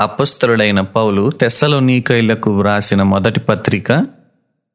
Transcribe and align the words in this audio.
అపస్తుడైన 0.00 0.80
పౌలు 0.80 1.30
తెస్సలోనీకైలకు 1.30 2.58
వ్రాసిన 2.58 3.02
మొదటి 3.02 3.40
పత్రిక 3.40 4.06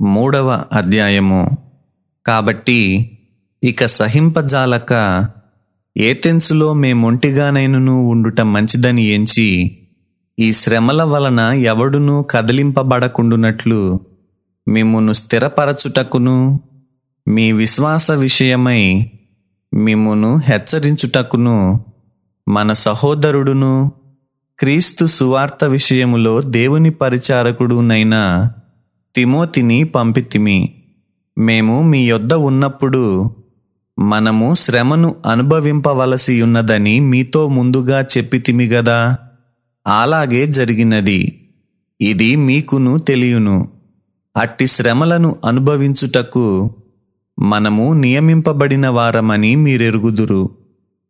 మూడవ 0.02 0.64
అధ్యాయము. 0.74 1.50
కాబట్టి 2.26 2.80
ఇక 3.64 3.86
సహింపజాలక 3.86 4.94
ఏతెన్సులో 5.98 6.74
మేమొంటిగానైనను 6.74 8.02
ఉండుట 8.02 8.42
మంచిదని 8.42 9.04
ఎంచి 9.04 9.78
ఈ 10.40 10.54
శ్రమల 10.54 11.04
వలన 11.04 11.40
ఎవడునూ 11.40 12.22
కదిలింపబడకుండునట్లు 12.22 14.00
మిమ్మును 14.68 15.14
స్థిరపరచుటకును 15.14 16.60
మీ 17.28 17.52
విశ్వాస 17.52 18.12
విషయమై 18.12 19.12
మిమ్మును 19.74 20.38
హెచ్చరించుటకును 20.38 21.86
మన 22.50 22.74
సహోదరుడును 22.74 23.92
క్రీస్తు 24.60 25.06
సువార్త 25.06 25.64
విషయములో 25.64 26.42
దేవుని 26.42 26.90
పరిచారకుడునైన 26.90 28.48
తిమోతిని 29.16 29.84
పంపితిమి. 29.84 30.74
మేము 31.38 31.84
మీ 31.84 32.08
యొద్ద 32.08 32.34
ఉన్నప్పుడు 32.34 33.36
మనము 34.00 34.56
శ్రమను 34.56 35.16
అనుభవింపవలసి 35.26 36.42
ఉన్నదని 36.42 37.00
మీతో 37.00 37.48
ముందుగా 37.48 38.02
చెప్పితిమి 38.02 38.68
గదా? 38.68 39.18
అలాగే 39.88 40.48
జరిగినది. 40.48 41.50
ఇది 42.02 42.36
మీకును 42.36 42.98
తెలియను. 42.98 43.70
అట్టి 44.38 44.68
శ్రమలను 44.68 45.36
అనుభవించుటకు 45.46 46.76
మనము 47.40 47.94
నియమింపబడిన 47.94 48.88
వారమని 48.88 49.56
మీరెరుగుదురు. 49.56 50.50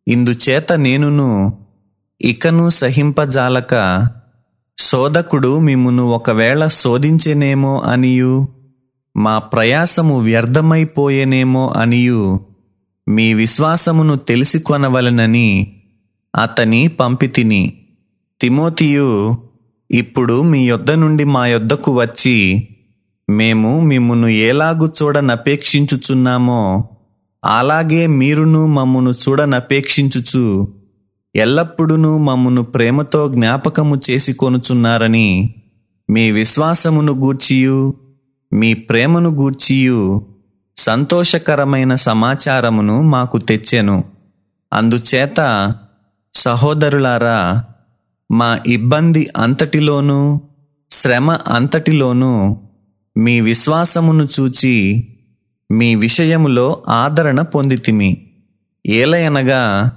ఇందుచేత 0.08 0.74
నేనును 0.74 1.65
ఇకను 2.22 2.70
సహింపజాలక 2.70 3.74
శోధకుడు 4.78 5.60
మిమ్మును 5.60 6.04
ఒకవేళ 6.04 6.68
శోధించెనేమో 6.68 7.80
అనియు 7.80 8.48
మా 9.18 9.38
ప్రయాసము 9.38 10.20
వ్యర్థమైపోయేనేమో 10.20 11.74
అనియు 11.78 12.40
మీ 13.08 13.34
విశ్వాసమును 13.34 14.16
తెలిసికొనవలనని 14.16 15.78
అతని 16.34 16.88
పంపితిని. 16.88 17.74
తిమోతియు 18.42 19.38
ఇప్పుడు 19.92 20.42
మీ 20.42 20.68
యొద్ద 20.68 20.92
నుండి 20.92 21.24
మా 21.24 21.48
యొద్దకు 21.48 22.00
వచ్చి 22.00 22.68
మేము 23.30 23.82
మిమ్మును 23.82 24.28
ఏలాగు 24.28 24.92
చూడనపేక్షించుచున్నామో 25.04 26.62
అలాగే 27.46 28.08
మీరును 28.08 28.68
మమ్మును 28.68 29.12
చూడనపేక్షించుచు 29.12 30.46
ఎల్లప్పుడూ 31.36 32.18
మమ్మును 32.18 32.64
ప్రేమతో 32.64 33.28
జ్ఞాపకము 33.28 34.02
చేసి 34.10 34.34
కొనుచున్నారని 34.34 35.56
మీ 36.10 36.32
విశ్వాసమును 36.32 37.14
గూర్చియు 37.14 37.94
మీ 38.54 38.74
ప్రేమను 38.74 39.30
గూర్చియు 39.30 40.28
సంతోషకరమైన 40.78 41.96
సమాచారమును 41.96 43.02
మాకు 43.02 43.38
తెచ్చెను. 43.38 44.04
అందుచేత 44.74 45.74
సహోదరులారా 46.34 47.64
మా 48.32 48.60
ఇబ్బంది 48.68 49.30
అంతటిలోనూ 49.38 50.42
శ్రమ 50.92 51.32
అంతటిలోనూ 51.32 52.58
మీ 53.18 53.42
విశ్వాసమును 53.42 54.28
చూచి 54.40 55.08
మీ 55.72 55.96
విషయములో 55.96 56.84
ఆదరణ 56.90 57.42
పొందితిమి. 57.42 58.28
ఏలయనగా 58.88 59.92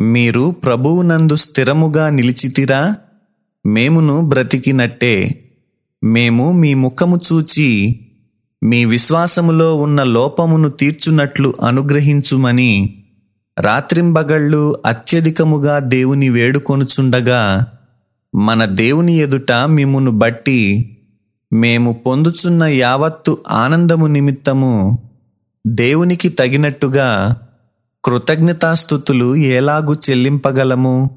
మీరు 0.00 0.50
ప్రభువునందు 0.64 1.36
స్థిరముగా 1.36 2.10
నిలిచితిరా 2.10 2.96
మేమును 3.66 4.28
బ్రతికినట్టే. 4.28 5.40
మేము 6.04 6.52
మీ 6.52 6.74
ముఖము 6.74 7.20
చూచి 7.32 8.00
మీ 8.62 8.84
విశ్వాసములో 8.84 9.76
ఉన్న 9.76 10.02
లోపమును 10.02 10.70
తీర్చునట్లు 10.70 11.54
అనుగ్రహించుమని 11.62 13.04
రాత్రింబగళ్ళు 13.58 14.76
అత్యధికముగా 14.86 15.78
దేవుని 15.78 16.28
వేడుకొనుచుండగా 16.28 17.66
మన 18.34 18.64
దేవుని 18.64 19.16
ఎదుట 19.16 19.52
మిమ్మును 19.52 20.10
బట్టి 20.10 20.60
మేము 21.52 21.92
పొందుచున్న 21.92 22.64
యావత్తు 22.64 23.38
ఆనందము 23.50 24.06
నిమిత్తము 24.06 24.98
దేవునికి 25.66 26.28
తగినట్టుగా 26.28 27.36
కృతజ్ఞతాస్థుతులు 28.04 29.36
ఎలాగు 29.36 29.94
చెల్లింపగలము? 30.10 31.10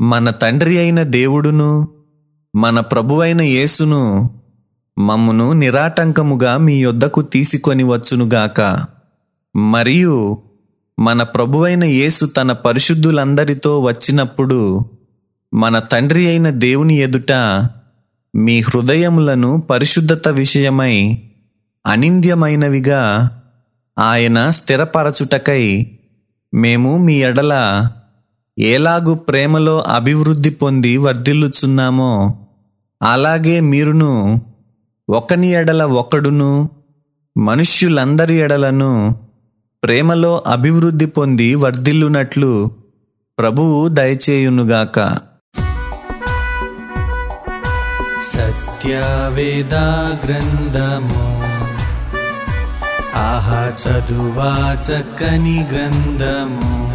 మన 0.00 0.30
తండ్రి 0.30 0.78
అయిన 0.78 1.02
దేవుడును 1.02 1.88
మన 2.56 2.80
ప్రభువైన 2.80 3.42
యేసును 3.42 4.30
మమ్మును 4.98 5.52
నిరాటంకముగా 5.52 6.56
మీ 6.56 6.82
యొద్దకు 6.82 7.22
తీసుకొని 7.22 7.82
వచ్చునుగాక. 7.82 8.84
మరియు 9.56 10.42
మన 10.98 11.22
ప్రభువైన 11.22 11.84
యేసు 11.84 12.26
తన 12.26 12.52
పరిశుద్ధులందరితో 12.52 13.80
వచ్చినప్పుడు 13.80 14.84
మన 15.54 15.78
తండ్రి 15.78 16.26
అయిన 16.26 16.50
దేవుని 16.50 16.94
ఎదుట 16.94 17.32
మీ 18.36 18.60
హృదయములను 18.60 19.60
పరిశుద్ధత 19.60 20.28
విషయమై 20.28 21.22
అనింద్యమైనవిగా 21.86 23.30
ఆయన 23.98 24.50
స్థిరపరచుటకై 24.50 25.92
మేము 26.54 26.98
మీ 26.98 27.14
ఎడల 27.14 27.54
ఏలాగు 28.58 29.14
ప్రేమలో 29.14 29.80
అభివృద్ధి 29.80 30.50
పొంది 30.50 30.96
వర్ధిల్లుచున్నామో 30.96 32.38
అలాగే 33.02 33.60
మీరును 33.60 34.40
ఒకని 35.10 35.50
ఎడల 35.50 35.84
ఒకడును 35.84 36.70
మనుష్యులందరి 37.38 38.34
ఎడలను 38.34 39.14
ప్రేమలో 39.84 40.44
అభివృద్ధి 40.46 41.06
పొంది 41.06 41.54
వర్ధిల్లునట్లు 41.54 42.70
ప్రభువు 43.38 43.88
దయచేయునుగాక. 43.88 45.18
సత్యవేద 48.22 49.74
గ్రంథము 50.24 51.45
ఆహా 53.16 53.72
చదువా 53.82 54.76
చక్కని 54.80 55.68
గ్రంథము. 55.72 56.86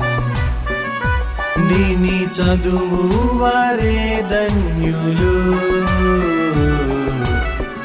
దీని 1.68 2.26
చదువు 2.26 3.38
వారే 3.38 4.26
ధన్యులు. 4.32 5.60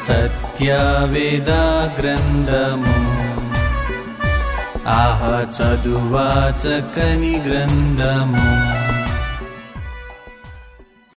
సత్యవేద 0.01 1.49
గ్రంథము. 2.01 3.17
ఆహా 4.87 5.45
చదువా 5.57 6.53
చక్కని 6.57 7.41
గ్రంథము. 7.47 8.76